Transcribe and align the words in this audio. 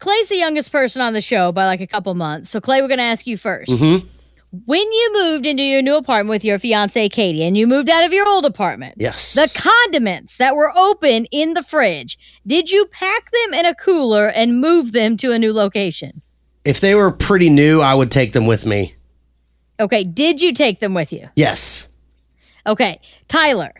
Clay's 0.00 0.28
the 0.28 0.36
youngest 0.36 0.72
person 0.72 1.00
on 1.02 1.12
the 1.12 1.20
show 1.20 1.52
by 1.52 1.66
like 1.66 1.80
a 1.80 1.86
couple 1.86 2.12
months. 2.14 2.50
So 2.50 2.60
Clay, 2.60 2.82
we're 2.82 2.88
going 2.88 2.98
to 2.98 3.04
ask 3.04 3.26
you 3.26 3.38
1st 3.38 3.66
Mm-hmm. 3.68 4.06
When 4.66 4.80
you 4.92 5.10
moved 5.12 5.46
into 5.46 5.62
your 5.62 5.80
new 5.80 5.94
apartment 5.94 6.30
with 6.30 6.44
your 6.44 6.58
fiance 6.58 7.08
Katie, 7.10 7.44
and 7.44 7.56
you 7.56 7.68
moved 7.68 7.88
out 7.88 8.04
of 8.04 8.12
your 8.12 8.26
old 8.26 8.44
apartment, 8.44 8.96
Yes. 8.98 9.34
the 9.34 9.48
condiments 9.56 10.38
that 10.38 10.56
were 10.56 10.76
open 10.76 11.26
in 11.26 11.54
the 11.54 11.62
fridge, 11.62 12.18
did 12.44 12.68
you 12.68 12.86
pack 12.86 13.30
them 13.30 13.54
in 13.54 13.64
a 13.66 13.76
cooler 13.76 14.26
and 14.26 14.60
move 14.60 14.90
them 14.90 15.16
to 15.18 15.30
a 15.30 15.38
new 15.38 15.52
location? 15.52 16.20
if 16.64 16.80
they 16.80 16.94
were 16.94 17.10
pretty 17.12 17.48
new, 17.48 17.80
I 17.80 17.94
would 17.94 18.10
take 18.10 18.32
them 18.34 18.44
with 18.46 18.66
me. 18.66 18.94
Okay, 19.78 20.02
did 20.04 20.40
you 20.42 20.52
take 20.52 20.78
them 20.80 20.92
with 20.94 21.10
you? 21.12 21.28
Yes. 21.36 21.86
Okay, 22.66 23.00
Tyler, 23.28 23.72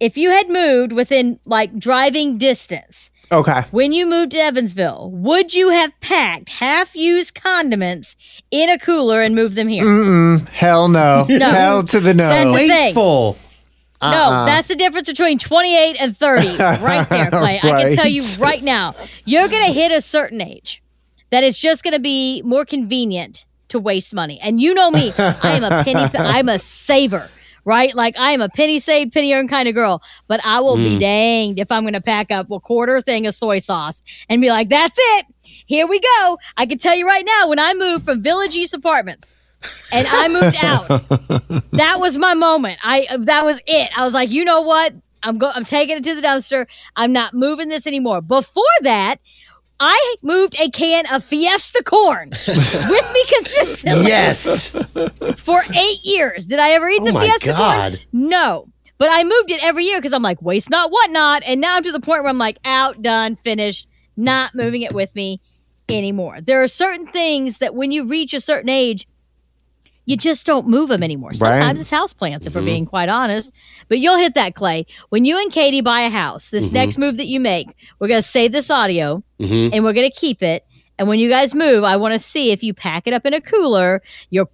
if 0.00 0.16
you 0.16 0.30
had 0.30 0.48
moved 0.48 0.92
within 0.92 1.38
like 1.44 1.78
driving 1.78 2.38
distance, 2.38 3.10
Okay. 3.32 3.62
when 3.72 3.92
you 3.92 4.06
moved 4.06 4.32
to 4.32 4.38
Evansville, 4.38 5.10
would 5.12 5.52
you 5.52 5.70
have 5.70 5.92
packed 6.00 6.48
half 6.48 6.94
used 6.94 7.34
condiments 7.34 8.14
in 8.50 8.68
a 8.70 8.78
cooler 8.78 9.20
and 9.22 9.34
moved 9.34 9.56
them 9.56 9.68
here? 9.68 9.84
Mm-mm. 9.84 10.48
Hell 10.48 10.88
no. 10.88 11.26
No. 11.28 11.50
Hell 11.50 11.82
to 11.84 12.00
the 12.00 12.14
no. 12.14 12.28
Send 12.28 12.50
the 12.54 12.58
thing. 12.58 12.68
Wasteful. 12.70 13.36
No, 14.02 14.08
Uh-uh. 14.08 14.44
that's 14.46 14.68
the 14.68 14.76
difference 14.76 15.08
between 15.08 15.38
28 15.38 15.96
and 15.98 16.14
30 16.16 16.56
right 16.58 17.08
there, 17.08 17.30
Clay. 17.30 17.56
I 17.58 17.60
can 17.84 17.92
tell 17.94 18.06
you 18.06 18.22
Right. 18.22 18.38
right 18.38 18.62
now, 18.62 18.94
you're 19.24 19.48
going 19.48 19.64
to 19.64 19.72
hit 19.72 19.90
a 19.90 20.02
certain 20.02 20.40
age 20.42 20.82
that 21.30 21.42
it's 21.42 21.58
just 21.58 21.82
going 21.82 21.94
to 21.94 21.98
be 22.00 22.42
more 22.42 22.64
convenient 22.66 23.46
to 23.68 23.78
waste 23.80 24.12
money. 24.14 24.38
And 24.42 24.60
you 24.60 24.74
know 24.74 24.90
me, 24.90 25.12
I 25.18 25.52
am 25.56 25.64
a 25.64 25.82
penny, 25.82 26.08
I'm 26.18 26.48
a 26.50 26.58
saver. 26.58 27.28
Right? 27.66 27.94
Like 27.94 28.18
I 28.18 28.30
am 28.30 28.40
a 28.40 28.48
penny 28.48 28.78
saved, 28.78 29.12
penny 29.12 29.34
earned 29.34 29.50
kind 29.50 29.68
of 29.68 29.74
girl, 29.74 30.02
but 30.28 30.40
I 30.46 30.60
will 30.60 30.76
be 30.76 30.96
mm. 30.96 31.00
danged 31.00 31.58
if 31.58 31.70
I'm 31.70 31.82
going 31.82 31.92
to 31.94 32.00
pack 32.00 32.30
up 32.30 32.50
a 32.50 32.60
quarter 32.60 33.02
thing 33.02 33.26
of 33.26 33.34
soy 33.34 33.58
sauce 33.58 34.02
and 34.28 34.40
be 34.40 34.48
like, 34.48 34.68
that's 34.68 34.96
it. 34.98 35.26
Here 35.66 35.86
we 35.86 36.00
go. 36.00 36.38
I 36.56 36.64
can 36.66 36.78
tell 36.78 36.94
you 36.94 37.06
right 37.06 37.24
now, 37.26 37.48
when 37.48 37.58
I 37.58 37.74
moved 37.74 38.04
from 38.04 38.22
Village 38.22 38.54
East 38.54 38.72
Apartments 38.72 39.34
and 39.92 40.06
I 40.08 40.28
moved 40.28 40.56
out, 40.62 40.88
that 41.72 41.98
was 42.00 42.16
my 42.16 42.34
moment. 42.34 42.78
I 42.82 43.08
that 43.18 43.44
was 43.44 43.60
it. 43.66 43.90
I 43.98 44.04
was 44.04 44.14
like, 44.14 44.30
you 44.30 44.44
know 44.44 44.60
what? 44.60 44.94
I'm 45.22 45.38
go. 45.38 45.50
I'm 45.52 45.64
taking 45.64 45.96
it 45.96 46.04
to 46.04 46.14
the 46.14 46.22
dumpster. 46.22 46.66
I'm 46.94 47.12
not 47.12 47.34
moving 47.34 47.68
this 47.68 47.86
anymore. 47.86 48.20
Before 48.20 48.64
that, 48.82 49.16
I 49.78 50.16
moved 50.22 50.56
a 50.58 50.70
can 50.70 51.04
of 51.12 51.22
Fiesta 51.24 51.82
corn 51.84 52.30
with 52.48 53.12
me 53.12 53.24
consistently 53.28 54.06
Yes. 54.06 54.70
for 55.36 55.62
eight 55.74 56.00
years. 56.04 56.46
Did 56.46 56.58
I 56.58 56.70
ever 56.70 56.88
eat 56.88 57.00
Oh 57.02 57.04
the 57.06 57.12
Fiesta 57.20 57.52
corn? 57.54 57.96
No. 58.12 58.68
But 58.98 59.10
I 59.12 59.24
moved 59.24 59.50
it 59.50 59.62
every 59.62 59.84
year 59.84 59.98
because 59.98 60.14
I'm 60.14 60.22
like, 60.22 60.40
waste 60.40 60.70
not, 60.70 60.90
what 60.90 61.10
not. 61.10 61.42
And 61.46 61.60
now 61.60 61.76
I'm 61.76 61.82
to 61.82 61.92
the 61.92 62.00
point 62.00 62.22
where 62.22 62.30
I'm 62.30 62.38
like, 62.38 62.58
out, 62.64 63.02
done, 63.02 63.36
finished, 63.36 63.86
not 64.16 64.54
moving 64.54 64.80
it 64.82 64.94
with 64.94 65.14
me 65.14 65.40
anymore. 65.90 66.40
There 66.40 66.62
are 66.62 66.68
certain 66.68 67.06
things 67.06 67.58
that 67.58 67.74
when 67.74 67.90
you 67.90 68.06
reach 68.08 68.32
a 68.32 68.40
certain 68.40 68.70
age, 68.70 69.06
you 70.06 70.16
just 70.16 70.46
don't 70.46 70.66
move 70.68 70.88
them 70.88 71.02
anymore. 71.02 71.34
Sometimes 71.34 71.80
it's 71.80 71.90
house 71.90 72.12
plants, 72.12 72.46
if 72.46 72.54
we're 72.54 72.62
being 72.62 72.86
quite 72.86 73.08
honest. 73.08 73.52
But 73.88 73.98
you'll 73.98 74.16
hit 74.18 74.34
that, 74.34 74.54
Clay. 74.54 74.86
When 75.10 75.24
you 75.24 75.38
and 75.38 75.52
Katie 75.52 75.80
buy 75.82 76.00
a 76.00 76.10
house, 76.10 76.50
this 76.50 76.70
next 76.72 76.96
move 76.96 77.16
that 77.18 77.26
you 77.26 77.40
make, 77.40 77.68
we're 77.98 78.08
going 78.08 78.18
to 78.18 78.22
save 78.26 78.52
this 78.52 78.70
audio 78.70 79.22
Mhm. 79.40 79.70
and 79.72 79.84
we're 79.84 79.92
going 79.92 80.08
to 80.10 80.16
keep 80.16 80.42
it. 80.42 80.64
And 80.98 81.08
when 81.08 81.18
you 81.18 81.28
guys 81.28 81.54
move, 81.54 81.84
I 81.84 81.96
want 81.96 82.14
to 82.14 82.18
see 82.18 82.52
if 82.52 82.62
you 82.62 82.72
pack 82.72 83.06
it 83.06 83.12
up 83.12 83.26
in 83.26 83.34
a 83.34 83.40
cooler. 83.40 84.00
You're 84.30 84.48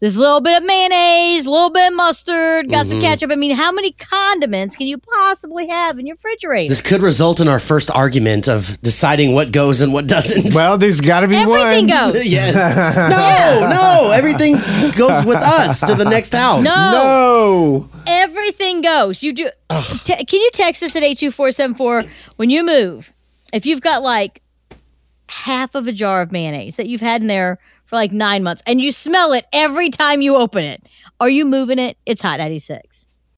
there's 0.00 0.16
a 0.16 0.20
little 0.20 0.40
bit 0.40 0.58
of 0.58 0.64
mayonnaise, 0.66 1.46
a 1.46 1.50
little 1.50 1.70
bit 1.70 1.88
of 1.90 1.96
mustard, 1.96 2.70
got 2.70 2.86
some 2.86 2.98
Mhm. 2.98 3.02
ketchup. 3.02 3.32
I 3.32 3.36
mean, 3.36 3.52
how 3.54 3.72
many 3.72 3.92
condiments 3.92 4.76
can 4.76 4.86
you 4.86 4.98
possibly 4.98 5.68
have 5.68 5.98
in 5.98 6.06
your 6.06 6.16
refrigerator? 6.16 6.68
This 6.68 6.80
could 6.80 7.02
result 7.02 7.40
in 7.40 7.48
our 7.48 7.58
first 7.58 7.90
argument 7.90 8.48
of 8.48 8.80
deciding 8.82 9.34
what 9.34 9.52
goes 9.52 9.80
and 9.82 9.92
what 9.92 10.06
doesn't. 10.06 10.52
Well, 10.54 10.76
there's 10.78 11.00
got 11.00 11.20
to 11.20 11.28
be 11.28 11.36
Everything 11.36 11.88
one. 11.88 12.12
goes. 12.12 12.26
yes. 12.38 12.54
No, 13.16 13.68
no. 13.68 14.10
Everything 14.10 14.54
goes 14.96 15.24
with 15.24 15.36
us 15.36 15.80
to 15.80 15.94
the 15.94 16.04
next 16.08 16.32
house. 16.32 16.64
No. 16.64 16.70
No. 16.92 17.88
Everything 18.06 18.82
goes. 18.82 19.22
You 19.22 19.32
do. 19.32 19.50
Te- 20.04 20.24
can 20.24 20.40
you 20.40 20.50
text 20.52 20.82
us 20.82 20.94
at 20.96 21.02
eight 21.02 21.18
two 21.18 21.30
four 21.30 21.50
seven 21.52 21.74
four 21.74 22.04
when 22.36 22.50
you 22.50 22.64
move? 22.64 23.12
If 23.52 23.66
you've 23.66 23.80
got 23.80 24.02
like 24.02 24.42
half 25.28 25.74
of 25.74 25.86
a 25.86 25.92
jar 25.92 26.22
of 26.22 26.32
mayonnaise 26.32 26.76
that 26.76 26.86
you've 26.86 27.00
had 27.00 27.20
in 27.20 27.26
there 27.26 27.58
for 27.84 27.96
like 27.96 28.12
nine 28.12 28.42
months 28.42 28.62
and 28.66 28.80
you 28.80 28.92
smell 28.92 29.32
it 29.32 29.46
every 29.52 29.90
time 29.90 30.20
you 30.20 30.36
open 30.36 30.64
it, 30.64 30.82
are 31.20 31.28
you 31.28 31.44
moving 31.44 31.78
it? 31.78 31.96
It's 32.06 32.22
hot 32.22 32.38
ninety 32.38 32.58
six. 32.58 33.05